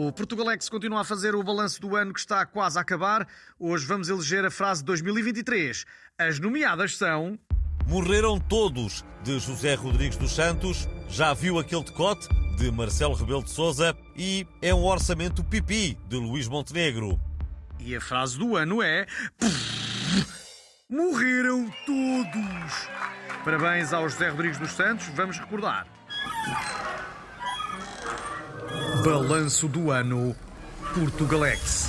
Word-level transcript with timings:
O 0.00 0.12
Portugalex 0.12 0.68
continua 0.68 1.00
a 1.00 1.04
fazer 1.04 1.34
o 1.34 1.42
balanço 1.42 1.80
do 1.80 1.96
ano 1.96 2.14
que 2.14 2.20
está 2.20 2.46
quase 2.46 2.78
a 2.78 2.82
acabar. 2.82 3.26
Hoje 3.58 3.84
vamos 3.84 4.08
eleger 4.08 4.44
a 4.44 4.50
frase 4.50 4.80
de 4.80 4.86
2023. 4.86 5.84
As 6.16 6.38
nomeadas 6.38 6.96
são. 6.96 7.36
Morreram 7.84 8.38
todos, 8.38 9.04
de 9.24 9.40
José 9.40 9.74
Rodrigues 9.74 10.16
dos 10.16 10.30
Santos. 10.30 10.88
Já 11.08 11.34
viu 11.34 11.58
aquele 11.58 11.82
decote, 11.82 12.28
de 12.56 12.70
Marcelo 12.70 13.14
Rebelo 13.14 13.42
de 13.42 13.50
Souza. 13.50 13.92
E 14.16 14.46
é 14.62 14.72
um 14.72 14.84
orçamento 14.84 15.42
pipi, 15.42 15.98
de 16.08 16.16
Luís 16.16 16.46
Montenegro. 16.46 17.20
E 17.80 17.96
a 17.96 18.00
frase 18.00 18.38
do 18.38 18.54
ano 18.54 18.80
é. 18.80 19.04
Morreram 20.88 21.68
todos! 21.84 22.88
Parabéns 23.44 23.92
ao 23.92 24.08
José 24.08 24.28
Rodrigues 24.28 24.58
dos 24.58 24.70
Santos. 24.70 25.08
Vamos 25.08 25.40
recordar. 25.40 25.88
Balanço 29.08 29.66
do 29.66 29.90
ano 29.90 30.36
Portugalex. 30.92 31.88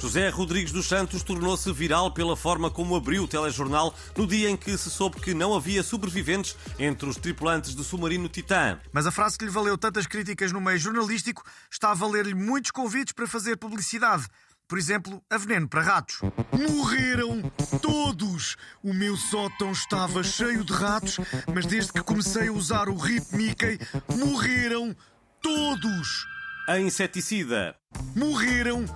José 0.00 0.30
Rodrigues 0.30 0.72
dos 0.72 0.88
Santos 0.88 1.22
tornou-se 1.22 1.70
viral 1.70 2.10
pela 2.10 2.34
forma 2.34 2.70
como 2.70 2.96
abriu 2.96 3.24
o 3.24 3.28
telejornal 3.28 3.94
no 4.16 4.26
dia 4.26 4.48
em 4.48 4.56
que 4.56 4.74
se 4.78 4.90
soube 4.90 5.20
que 5.20 5.34
não 5.34 5.52
havia 5.52 5.82
sobreviventes 5.82 6.56
entre 6.78 7.06
os 7.06 7.18
tripulantes 7.18 7.74
do 7.74 7.84
submarino 7.84 8.30
Titã. 8.30 8.80
Mas 8.94 9.06
a 9.06 9.10
frase 9.10 9.36
que 9.36 9.44
lhe 9.44 9.50
valeu 9.50 9.76
tantas 9.76 10.06
críticas 10.06 10.52
no 10.52 10.60
meio 10.60 10.78
jornalístico 10.78 11.44
está 11.70 11.90
a 11.90 11.94
valer-lhe 11.94 12.34
muitos 12.34 12.70
convites 12.70 13.12
para 13.12 13.26
fazer 13.26 13.58
publicidade. 13.58 14.26
Por 14.66 14.78
exemplo, 14.78 15.22
a 15.28 15.36
veneno 15.36 15.68
para 15.68 15.82
ratos. 15.82 16.22
Morreram 16.50 17.42
todos! 17.82 18.56
O 18.82 18.94
meu 18.94 19.18
sótão 19.18 19.70
estava 19.70 20.22
cheio 20.22 20.64
de 20.64 20.72
ratos, 20.72 21.18
mas 21.54 21.66
desde 21.66 21.92
que 21.92 22.02
comecei 22.02 22.48
a 22.48 22.52
usar 22.52 22.88
o 22.88 22.96
Rip 22.96 23.36
Mickey, 23.36 23.78
morreram 24.16 24.96
todos! 25.42 26.33
A 26.66 26.78
inseticida. 26.78 27.76
Morreram 28.16 28.86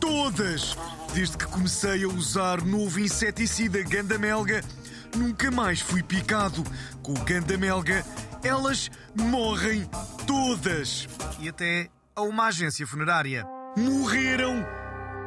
todas! 0.00 0.76
Desde 1.14 1.38
que 1.38 1.46
comecei 1.46 2.02
a 2.02 2.08
usar 2.08 2.60
novo 2.64 2.98
inseticida 2.98 3.80
Gandamelga, 3.84 4.60
nunca 5.16 5.48
mais 5.48 5.80
fui 5.80 6.02
picado. 6.02 6.64
Com 7.00 7.12
o 7.12 7.24
Gandamelga, 7.24 8.04
elas 8.42 8.90
morrem 9.14 9.88
todas! 10.26 11.08
E 11.38 11.48
até 11.48 11.88
a 12.16 12.22
uma 12.22 12.48
agência 12.48 12.84
funerária. 12.88 13.46
Morreram 13.76 14.66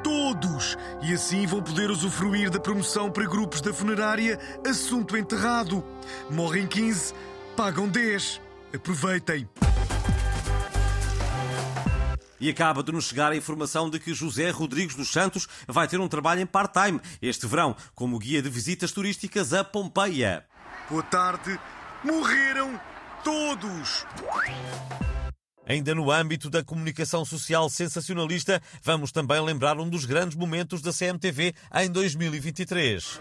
todos! 0.03 0.75
E 1.01 1.13
assim 1.13 1.45
vão 1.45 1.63
poder 1.63 1.89
usufruir 1.89 2.49
da 2.49 2.59
promoção 2.59 3.09
para 3.09 3.25
grupos 3.25 3.61
da 3.61 3.73
funerária 3.73 4.37
Assunto 4.67 5.15
Enterrado. 5.15 5.81
Morrem 6.29 6.67
15, 6.67 7.13
pagam 7.55 7.87
10. 7.87 8.41
Aproveitem! 8.73 9.47
E 12.39 12.49
acaba 12.49 12.83
de 12.83 12.91
nos 12.91 13.05
chegar 13.05 13.31
a 13.31 13.35
informação 13.35 13.89
de 13.89 13.99
que 13.99 14.13
José 14.13 14.49
Rodrigues 14.49 14.95
dos 14.95 15.11
Santos 15.11 15.47
vai 15.67 15.87
ter 15.87 15.99
um 15.99 16.07
trabalho 16.07 16.41
em 16.41 16.45
part-time 16.45 16.99
este 17.21 17.47
verão, 17.47 17.75
como 17.93 18.19
guia 18.19 18.41
de 18.41 18.49
visitas 18.49 18.91
turísticas 18.91 19.53
a 19.53 19.63
Pompeia. 19.63 20.45
Boa 20.89 21.03
tarde. 21.03 21.59
Morreram 22.03 22.79
todos! 23.23 24.05
Ainda 25.67 25.95
no 25.95 26.11
âmbito 26.11 26.47
da 26.47 26.63
comunicação 26.63 27.25
social 27.25 27.67
sensacionalista, 27.69 28.61
vamos 28.83 29.11
também 29.11 29.41
lembrar 29.41 29.79
um 29.79 29.89
dos 29.89 30.05
grandes 30.05 30.37
momentos 30.37 30.79
da 30.79 30.93
CMTV 30.93 31.55
em 31.73 31.89
2023. 31.89 33.19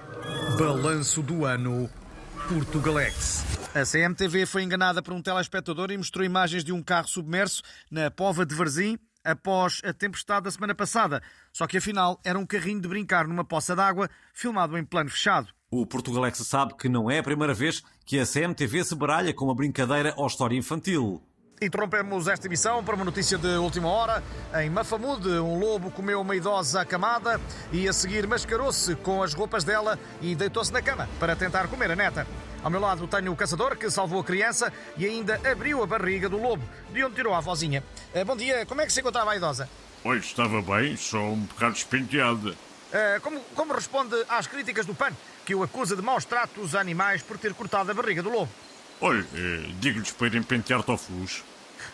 Balanço 0.59 1.23
do 1.23 1.47
ano 1.47 1.89
Portugalex. 2.49 3.43
A 3.75 3.85
CMTV 3.85 4.45
foi 4.45 4.63
enganada 4.63 5.03
por 5.03 5.15
um 5.15 5.23
telespectador 5.23 5.91
e 5.91 5.97
mostrou 5.97 6.25
imagens 6.25 6.63
de 6.63 6.73
um 6.73 6.83
carro 6.83 7.09
submerso 7.09 7.63
na 7.91 8.11
Pova 8.11 8.45
de 8.45 8.55
Varzim 8.55 8.99
após 9.25 9.81
a 9.83 9.93
tempestade 9.95 10.45
da 10.45 10.51
semana 10.51 10.75
passada. 10.75 11.23
Só 11.53 11.67
que 11.67 11.79
afinal 11.79 12.21
era 12.23 12.39
um 12.39 12.45
carrinho 12.45 12.83
de 12.83 12.89
brincar 12.89 13.27
numa 13.27 13.45
poça 13.45 13.75
d'água 13.75 14.11
filmado 14.35 14.77
em 14.77 14.85
plano 14.85 15.09
fechado. 15.09 15.49
O 15.71 15.87
Portugalex 15.87 16.39
sabe 16.39 16.77
que 16.77 16.89
não 16.89 17.11
é 17.11 17.19
a 17.19 17.23
primeira 17.23 17.55
vez 17.55 17.83
que 18.05 18.21
a 18.21 18.27
CMTV 18.27 18.85
se 18.85 18.95
baralha 18.95 19.33
com 19.33 19.47
uma 19.47 19.55
brincadeira 19.55 20.13
ou 20.17 20.27
história 20.27 20.57
infantil. 20.57 21.23
Interrompemos 21.63 22.27
esta 22.27 22.47
emissão 22.47 22.83
para 22.83 22.97
uma 22.97 23.05
notícia 23.05 23.39
de 23.39 23.47
última 23.57 23.89
hora. 23.89 24.23
Em 24.61 24.69
Mafamude, 24.69 25.29
um 25.29 25.59
lobo 25.59 25.91
comeu 25.91 26.21
uma 26.21 26.35
idosa 26.35 26.81
acamada 26.81 27.41
e 27.73 27.89
a 27.89 27.93
seguir 27.93 28.27
mascarou-se 28.27 28.95
com 28.97 29.23
as 29.23 29.33
roupas 29.33 29.63
dela 29.63 29.99
e 30.21 30.35
deitou-se 30.35 30.73
na 30.73 30.83
cama 30.83 31.09
para 31.19 31.37
tentar 31.37 31.69
comer 31.69 31.93
a 31.93 31.97
neta. 31.97 32.27
Ao 32.63 32.71
meu 32.71 32.81
lado 32.81 33.07
tenho 33.07 33.33
o 33.33 33.37
caçador 33.37 33.77
que 33.77 33.89
salvou 33.89 34.21
a 34.21 34.25
criança 34.25 34.73
e 34.97 35.07
ainda 35.07 35.41
abriu 35.49 35.83
a 35.83 35.87
barriga 35.87 36.29
do 36.29 36.37
lobo, 36.37 36.63
de 36.93 37.05
onde 37.05 37.15
tirou 37.15 37.33
a 37.33 37.41
vozinha. 37.41 37.85
Bom 38.27 38.37
dia, 38.37 38.67
como 38.67 38.81
é 38.81 38.87
que 38.87 38.93
se 38.93 39.01
encontrava 39.01 39.31
a 39.31 39.37
idosa? 39.37 39.69
Olha, 40.05 40.19
estava 40.19 40.61
bem, 40.61 40.97
só 40.97 41.19
um 41.19 41.41
bocado 41.41 41.75
despenteada. 41.75 42.55
Como, 43.23 43.41
como 43.55 43.73
responde 43.73 44.17
às 44.29 44.47
críticas 44.47 44.87
do 44.87 44.95
PAN, 44.95 45.13
que 45.47 45.55
o 45.55 45.63
acusa 45.63 45.95
de 45.95 46.03
maus 46.03 46.25
tratos 46.25 46.75
a 46.75 46.81
animais 46.81 47.23
por 47.23 47.39
ter 47.39 47.55
cortado 47.55 47.91
a 47.91 47.95
barriga 47.95 48.23
do 48.23 48.29
lobo? 48.29 48.51
Olha, 49.05 49.23
eh, 49.35 49.67
digo-lhes 49.81 50.13
para 50.13 50.29
irem 50.29 50.43
pentear 50.43 50.83
tofus. 50.83 51.45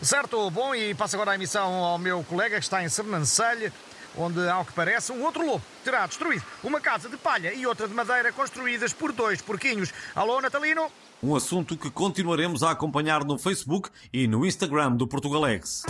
Certo, 0.01 0.49
bom, 0.49 0.73
e 0.73 0.95
passo 0.95 1.17
agora 1.17 1.31
a 1.31 1.35
emissão 1.35 1.73
ao 1.73 1.97
meu 1.97 2.23
colega 2.23 2.55
que 2.55 2.63
está 2.63 2.81
em 2.81 2.87
Sernancelho, 2.87 3.69
onde, 4.17 4.47
ao 4.47 4.63
que 4.63 4.71
parece, 4.71 5.11
um 5.11 5.21
outro 5.21 5.45
lobo 5.45 5.61
terá 5.83 6.07
destruído 6.07 6.41
uma 6.63 6.79
casa 6.79 7.09
de 7.09 7.17
palha 7.17 7.53
e 7.53 7.67
outra 7.67 7.85
de 7.85 7.93
madeira 7.93 8.31
construídas 8.31 8.93
por 8.93 9.11
dois 9.11 9.41
porquinhos. 9.41 9.91
Alô, 10.15 10.39
Natalino? 10.39 10.89
Um 11.21 11.35
assunto 11.35 11.75
que 11.75 11.91
continuaremos 11.91 12.63
a 12.63 12.71
acompanhar 12.71 13.25
no 13.25 13.37
Facebook 13.37 13.89
e 14.13 14.25
no 14.25 14.45
Instagram 14.45 14.93
do 14.93 15.05
Portugalex. 15.05 15.83